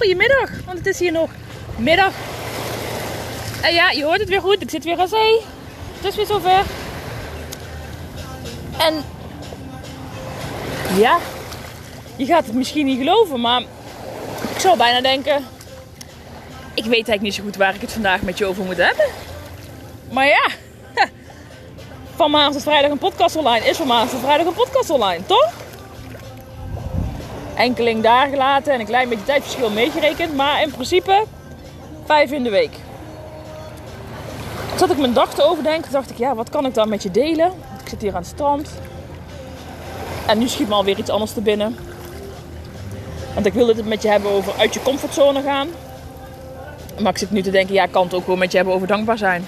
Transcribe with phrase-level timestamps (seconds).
[0.00, 1.30] goedemiddag, want het is hier nog
[1.76, 2.12] middag.
[3.62, 5.40] En ja, je hoort het weer goed, ik zit weer aan zee.
[5.96, 6.64] Het is weer zover.
[8.78, 9.04] En
[10.96, 11.18] ja,
[12.16, 13.60] je gaat het misschien niet geloven, maar
[14.54, 15.44] ik zou bijna denken...
[16.74, 19.06] Ik weet eigenlijk niet zo goed waar ik het vandaag met je over moet hebben.
[20.10, 20.48] Maar ja,
[22.16, 25.26] van maandag tot vrijdag een podcast online is van maandag tot vrijdag een podcast online,
[25.26, 25.52] toch?
[27.60, 30.34] Enkeling daar gelaten en een klein beetje tijdverschil meegerekend.
[30.34, 31.24] Maar in principe
[32.04, 32.72] vijf in de week.
[34.68, 35.92] Toen zat ik mijn dag te overdenken.
[35.92, 37.52] dacht ik, ja, wat kan ik dan met je delen?
[37.82, 38.70] Ik zit hier aan het strand.
[40.26, 41.76] En nu schiet me alweer iets anders te binnen.
[43.34, 45.68] Want ik wilde het met je hebben over uit je comfortzone gaan.
[47.00, 48.74] Maar ik zit nu te denken, ja, ik kan het ook wel met je hebben
[48.74, 49.46] over dankbaar zijn.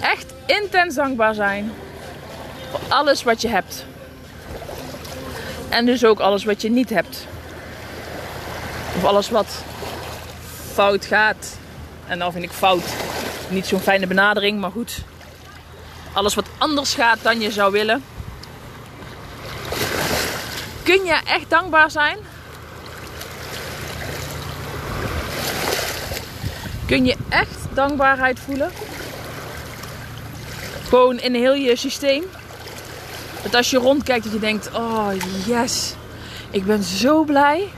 [0.00, 1.72] Echt intens dankbaar zijn.
[2.70, 3.84] Voor alles wat je hebt.
[5.70, 7.26] En dus ook alles wat je niet hebt.
[8.96, 9.64] Of alles wat
[10.72, 11.58] fout gaat.
[12.06, 12.84] En dan vind ik fout
[13.48, 15.02] niet zo'n fijne benadering, maar goed.
[16.12, 18.04] Alles wat anders gaat dan je zou willen.
[20.82, 22.18] Kun je echt dankbaar zijn?
[26.86, 28.70] Kun je echt dankbaarheid voelen?
[30.88, 32.24] Gewoon in heel je systeem.
[33.42, 35.08] Dat als je rondkijkt dat je denkt, oh
[35.46, 35.94] yes,
[36.50, 37.68] ik ben zo blij.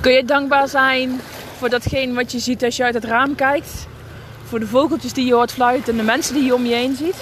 [0.00, 1.20] Kun je dankbaar zijn
[1.58, 3.86] voor datgene wat je ziet als je uit het raam kijkt?
[4.44, 6.96] Voor de vogeltjes die je hoort fluiten en de mensen die je om je heen
[6.96, 7.16] ziet?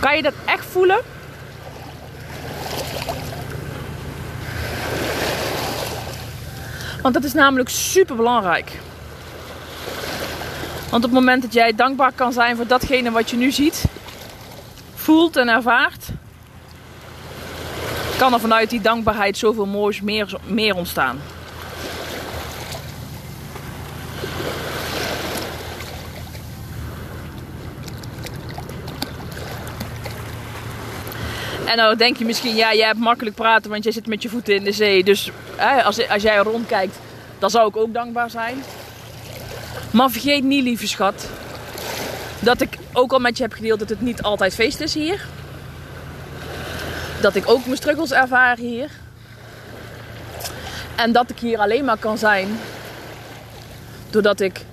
[0.00, 1.00] Kan je dat echt voelen?
[7.02, 8.72] Want dat is namelijk super belangrijk.
[10.94, 13.84] Want op het moment dat jij dankbaar kan zijn voor datgene wat je nu ziet,
[14.94, 16.08] voelt en ervaart,
[18.18, 21.20] kan er vanuit die dankbaarheid zoveel moois meer, meer ontstaan.
[31.64, 34.28] En dan denk je misschien, ja, jij hebt makkelijk praten, want jij zit met je
[34.28, 35.04] voeten in de zee.
[35.04, 36.98] Dus hè, als, als jij rondkijkt,
[37.38, 38.62] dan zou ik ook dankbaar zijn.
[39.94, 41.28] Maar vergeet niet, lieve schat,
[42.38, 45.26] dat ik ook al met je heb gedeeld dat het niet altijd feest is hier.
[47.20, 48.90] Dat ik ook mijn struggles ervaar hier.
[50.96, 52.58] En dat ik hier alleen maar kan zijn
[54.10, 54.64] doordat ik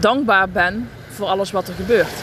[0.00, 2.14] dankbaar ben voor alles wat er gebeurt.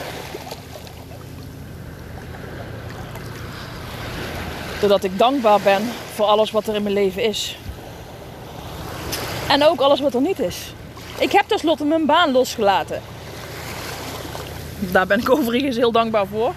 [4.79, 5.81] Doordat ik dankbaar ben
[6.13, 7.57] voor alles wat er in mijn leven is.
[9.47, 10.73] En ook alles wat er niet is.
[11.17, 13.01] Ik heb tenslotte mijn baan losgelaten.
[14.79, 16.53] Daar ben ik overigens heel dankbaar voor.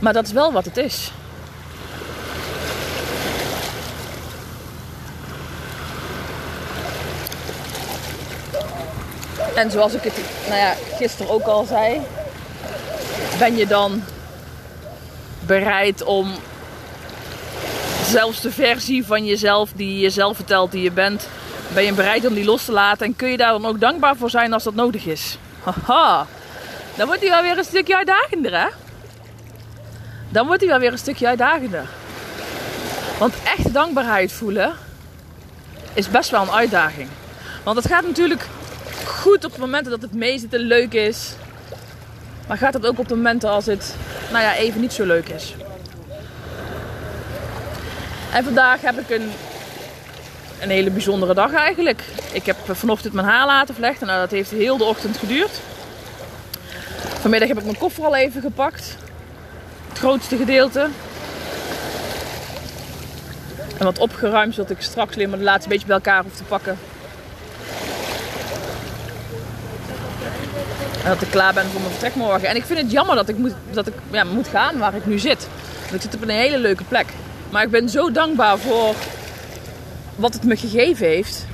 [0.00, 1.10] Maar dat is wel wat het is.
[9.54, 10.14] En zoals ik het
[10.48, 12.00] nou ja, gisteren ook al zei,
[13.38, 14.02] ben je dan
[15.40, 16.32] bereid om
[18.06, 21.28] zelfs de versie van jezelf die je zelf vertelt die je bent,
[21.74, 24.16] ben je bereid om die los te laten en kun je daar dan ook dankbaar
[24.16, 25.38] voor zijn als dat nodig is.
[25.62, 26.26] Haha,
[26.94, 28.66] dan wordt hij wel weer een stukje uitdagender hè?
[30.28, 31.84] Dan wordt hij wel weer een stukje uitdagender.
[33.18, 34.72] Want echt dankbaarheid voelen
[35.92, 37.08] is best wel een uitdaging.
[37.64, 38.46] Want het gaat natuurlijk
[39.06, 41.32] goed op de momenten dat het meest en leuk is.
[42.48, 43.94] Maar gaat het ook op de momenten als het
[44.30, 45.54] nou ja, even niet zo leuk is.
[48.36, 49.30] En vandaag heb ik een,
[50.60, 52.02] een hele bijzondere dag eigenlijk.
[52.32, 54.06] Ik heb vanochtend mijn haar laten vlechten.
[54.06, 55.60] Nou, dat heeft heel de ochtend geduurd.
[57.20, 58.96] Vanmiddag heb ik mijn koffer al even gepakt.
[59.88, 60.88] Het grootste gedeelte.
[63.78, 66.44] En wat opgeruimd, zodat ik straks alleen maar de laatste beetje bij elkaar hoef te
[66.44, 66.78] pakken.
[71.02, 72.48] En dat ik klaar ben voor mijn vertrek morgen.
[72.48, 75.06] En ik vind het jammer dat ik moet, dat ik, ja, moet gaan waar ik
[75.06, 75.48] nu zit.
[75.80, 77.06] Want ik zit op een hele leuke plek.
[77.56, 78.94] Maar ik ben zo dankbaar voor
[80.16, 81.46] wat het me gegeven heeft.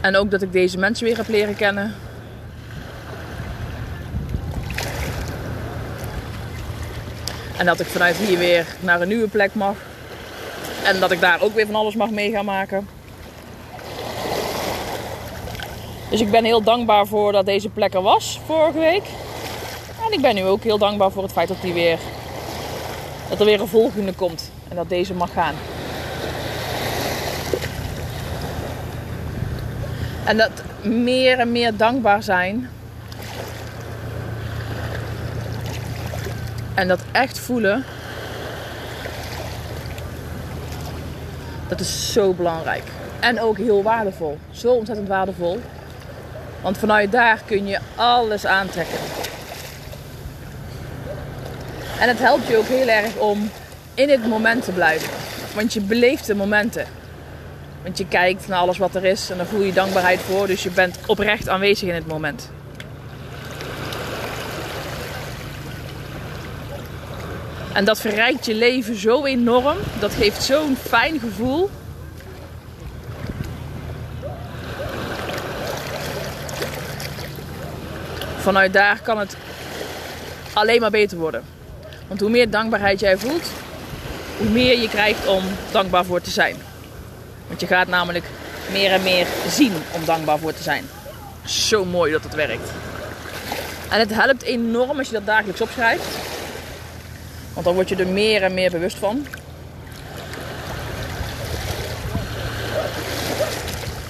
[0.00, 1.94] En ook dat ik deze mensen weer heb leren kennen.
[7.56, 9.76] En dat ik vanuit hier weer naar een nieuwe plek mag.
[10.84, 12.88] En dat ik daar ook weer van alles mag mee gaan maken.
[16.10, 19.04] Dus ik ben heel dankbaar voor dat deze plek er was vorige week.
[20.06, 21.98] En ik ben nu ook heel dankbaar voor het feit dat, die weer,
[23.28, 24.50] dat er weer een volgende komt.
[24.68, 25.54] En dat deze mag gaan.
[30.24, 30.50] En dat
[30.82, 32.70] meer en meer dankbaar zijn.
[36.74, 37.84] En dat echt voelen.
[41.68, 42.84] Dat is zo belangrijk.
[43.20, 44.38] En ook heel waardevol.
[44.50, 45.60] Zo ontzettend waardevol.
[46.62, 48.98] Want vanuit daar kun je alles aantrekken.
[52.00, 53.50] En het helpt je ook heel erg om
[53.94, 55.08] in het moment te blijven.
[55.54, 56.86] Want je beleeft de momenten.
[57.82, 60.46] Want je kijkt naar alles wat er is en daar voel je dankbaarheid voor.
[60.46, 62.50] Dus je bent oprecht aanwezig in het moment.
[67.72, 69.76] En dat verrijkt je leven zo enorm.
[69.98, 71.70] Dat geeft zo'n fijn gevoel.
[78.36, 79.36] Vanuit daar kan het
[80.52, 81.55] alleen maar beter worden.
[82.08, 83.50] Want hoe meer dankbaarheid jij voelt,
[84.36, 86.56] hoe meer je krijgt om dankbaar voor te zijn.
[87.46, 88.24] Want je gaat namelijk
[88.72, 90.84] meer en meer zien om dankbaar voor te zijn.
[91.44, 92.70] Zo mooi dat het werkt.
[93.90, 96.04] En het helpt enorm als je dat dagelijks opschrijft.
[97.52, 99.26] Want dan word je er meer en meer bewust van.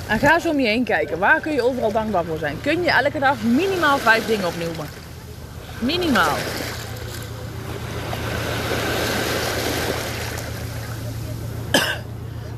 [0.07, 1.19] En ga zo om je heen kijken.
[1.19, 2.61] Waar kun je overal dankbaar voor zijn?
[2.63, 4.87] Kun je elke dag minimaal vijf dingen opnoemen?
[5.79, 6.37] Minimaal.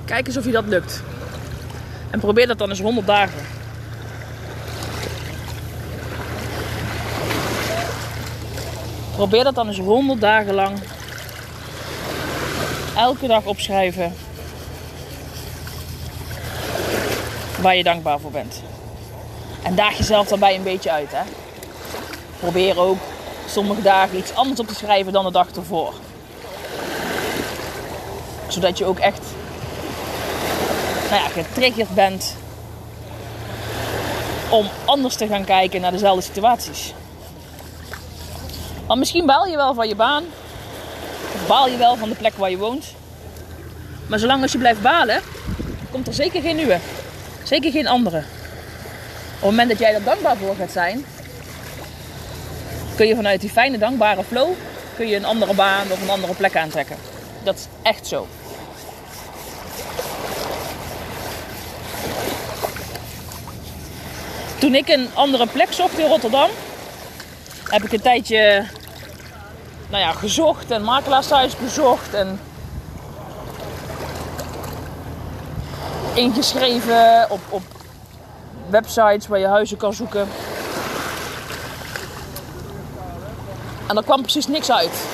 [0.08, 1.02] Kijk eens of je dat lukt.
[2.10, 3.40] En probeer dat dan eens 100 dagen.
[9.14, 10.78] Probeer dat dan eens 100 dagen lang.
[12.96, 14.14] Elke dag opschrijven.
[17.60, 18.62] Waar je dankbaar voor bent.
[19.62, 21.10] En daag jezelf daarbij een beetje uit.
[21.12, 21.22] Hè?
[22.40, 22.98] Probeer ook
[23.48, 25.92] sommige dagen iets anders op te schrijven dan de dag ervoor.
[28.46, 29.27] Zodat je ook echt
[31.10, 32.34] nou ja, getriggerd bent
[34.50, 36.94] om anders te gaan kijken naar dezelfde situaties.
[38.86, 40.24] Want misschien baal je wel van je baan.
[41.34, 42.84] Of baal je wel van de plek waar je woont.
[44.06, 45.22] Maar zolang als je blijft balen,
[45.90, 46.78] komt er zeker geen nieuwe.
[47.42, 48.18] Zeker geen andere.
[48.18, 48.24] Op
[49.34, 51.04] het moment dat jij er dankbaar voor gaat zijn,
[52.96, 54.48] kun je vanuit die fijne, dankbare flow
[54.96, 56.96] kun je een andere baan of een andere plek aantrekken.
[57.42, 58.26] Dat is echt zo.
[64.58, 66.50] Toen ik een andere plek zocht in Rotterdam,
[67.64, 68.66] heb ik een tijdje
[69.90, 72.40] nou ja, gezocht en makelaarshuis bezocht en
[76.14, 77.62] ingeschreven op, op
[78.70, 80.28] websites waar je huizen kan zoeken.
[83.86, 85.06] En er kwam precies niks uit.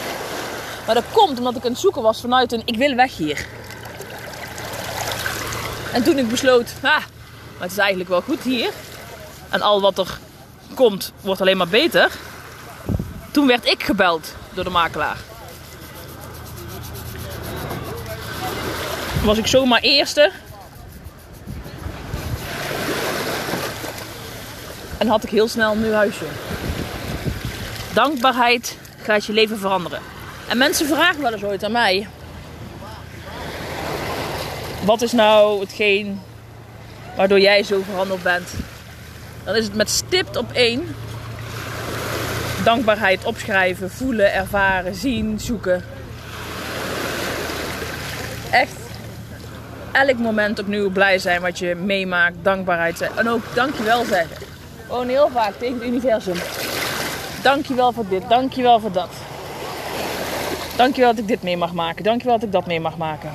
[0.86, 3.46] Maar dat komt omdat ik aan het zoeken was vanuit een ik wil weg hier.
[5.92, 7.06] En toen ik besloot, ah, maar
[7.58, 8.70] het is eigenlijk wel goed hier.
[9.54, 10.18] En al wat er
[10.74, 12.10] komt, wordt alleen maar beter.
[13.30, 15.16] Toen werd ik gebeld door de makelaar.
[19.24, 20.30] Was ik zomaar eerste.
[24.98, 26.26] En had ik heel snel een nieuw huisje.
[27.92, 30.00] Dankbaarheid gaat je leven veranderen.
[30.48, 32.08] En mensen vragen wel eens ooit aan mij:
[34.84, 36.20] wat is nou hetgeen
[37.16, 38.48] waardoor jij zo veranderd bent?
[39.44, 40.94] Dan is het met stipt op één
[42.64, 45.84] dankbaarheid opschrijven, voelen, ervaren, zien, zoeken.
[48.50, 48.76] Echt
[49.92, 53.10] elk moment opnieuw blij zijn wat je meemaakt, dankbaarheid zijn.
[53.16, 54.36] En ook dankjewel zeggen.
[54.86, 56.36] Gewoon heel vaak tegen het universum.
[57.42, 59.10] Dankjewel voor dit, dankjewel voor dat.
[60.76, 63.30] Dankjewel dat ik dit mee mag maken, dankjewel dat ik dat mee mag maken.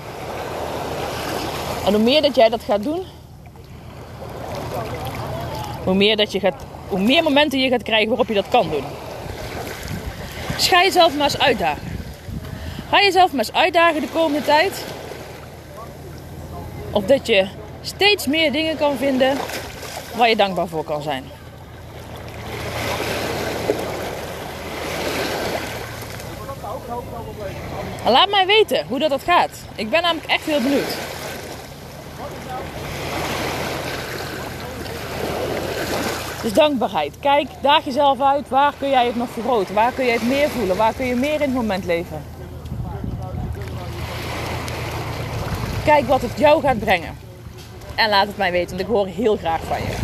[1.85, 3.03] En hoe meer dat jij dat gaat doen,
[5.89, 8.69] hoe meer, dat je gaat, hoe meer momenten je gaat krijgen waarop je dat kan
[8.69, 8.83] doen.
[10.55, 11.87] Dus ga jezelf maar eens uitdagen.
[12.89, 14.85] Ga jezelf maar eens uitdagen de komende tijd.
[16.91, 17.47] Of dat je
[17.81, 19.37] steeds meer dingen kan vinden
[20.15, 21.23] waar je dankbaar voor kan zijn.
[28.05, 29.51] laat mij weten hoe dat, dat gaat.
[29.75, 31.18] Ik ben namelijk echt heel benieuwd.
[36.41, 37.19] Dus dankbaarheid.
[37.19, 38.49] Kijk, daag jezelf uit.
[38.49, 39.75] Waar kun jij het nog vergroten?
[39.75, 40.77] Waar kun je het meer voelen?
[40.77, 42.23] Waar kun je meer in het moment leven?
[45.85, 47.17] Kijk wat het jou gaat brengen.
[47.95, 49.95] En laat het mij weten, want ik hoor heel graag van je.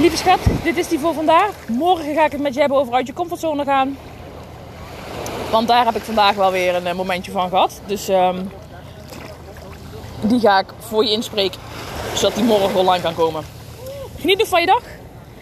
[0.00, 1.50] Lieve schat, dit is die voor vandaag.
[1.68, 3.98] Morgen ga ik het met je hebben over uit je comfortzone gaan.
[5.50, 7.80] Want daar heb ik vandaag wel weer een eh, momentje van gehad.
[7.86, 8.50] Dus um,
[10.20, 11.60] die ga ik voor je inspreken.
[12.14, 13.57] Zodat die morgen online kan komen.
[14.20, 14.82] Geniet nog van je dag.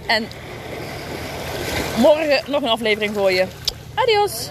[0.06, 0.28] En
[1.98, 3.46] morgen nog een aflevering voor je.
[3.94, 4.50] Adios.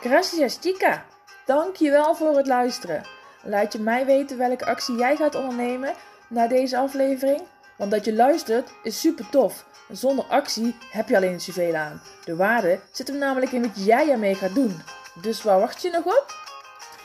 [0.00, 1.04] Gracias chica.
[1.46, 3.02] Dankjewel voor het luisteren.
[3.42, 5.94] Laat je mij weten welke actie jij gaat ondernemen
[6.28, 7.42] na deze aflevering.
[7.76, 9.64] Want dat je luistert is super tof.
[9.90, 12.02] Zonder actie heb je alleen zoveel aan.
[12.24, 14.82] De waarde zit hem namelijk in wat jij ermee gaat doen.
[15.22, 16.34] Dus waar wacht je nog op?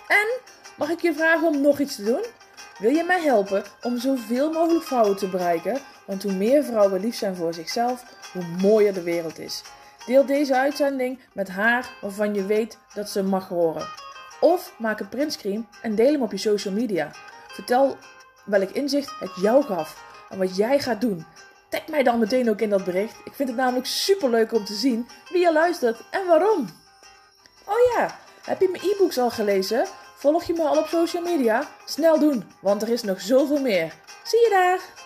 [0.08, 0.28] En
[0.78, 2.26] mag ik je vragen om nog iets te doen?
[2.78, 5.80] Wil je mij helpen om zoveel mogelijk vrouwen te bereiken?
[6.06, 8.04] Want hoe meer vrouwen lief zijn voor zichzelf,
[8.34, 9.64] hoe mooier de wereld is.
[10.06, 13.88] Deel deze uitzending met haar waarvan je weet dat ze mag horen.
[14.40, 17.12] Of maak een printscreen en deel hem op je social media.
[17.48, 17.98] Vertel
[18.46, 21.26] welk inzicht het jou gaf en wat jij gaat doen.
[21.70, 23.16] Tag mij dan meteen ook in dat bericht.
[23.24, 26.70] Ik vind het namelijk super leuk om te zien wie je luistert en waarom.
[27.66, 29.88] Oh ja, heb je mijn e-books al gelezen?
[30.18, 31.68] Volg je me al op social media?
[31.86, 33.94] Snel doen, want er is nog zoveel meer.
[34.24, 34.97] Zie je daar!